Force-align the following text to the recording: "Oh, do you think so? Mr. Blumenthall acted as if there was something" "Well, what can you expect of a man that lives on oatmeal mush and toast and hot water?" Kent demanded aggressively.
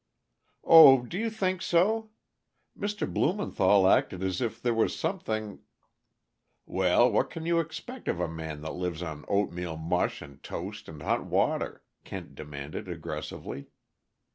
"Oh, 0.63 1.03
do 1.05 1.15
you 1.19 1.29
think 1.29 1.61
so? 1.61 2.09
Mr. 2.75 3.05
Blumenthall 3.07 3.87
acted 3.87 4.23
as 4.23 4.41
if 4.41 4.59
there 4.59 4.73
was 4.73 4.95
something" 4.95 5.59
"Well, 6.65 7.11
what 7.11 7.29
can 7.29 7.45
you 7.45 7.59
expect 7.59 8.07
of 8.07 8.19
a 8.19 8.27
man 8.27 8.61
that 8.61 8.73
lives 8.73 9.03
on 9.03 9.25
oatmeal 9.27 9.77
mush 9.77 10.23
and 10.23 10.41
toast 10.41 10.89
and 10.89 11.03
hot 11.03 11.25
water?" 11.25 11.83
Kent 12.03 12.33
demanded 12.33 12.89
aggressively. 12.89 13.67